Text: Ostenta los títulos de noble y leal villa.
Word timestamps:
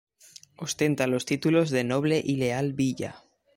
Ostenta 0.55 1.05
los 1.05 1.25
títulos 1.25 1.69
de 1.69 1.83
noble 1.83 2.23
y 2.25 2.37
leal 2.37 2.73
villa. 2.73 3.21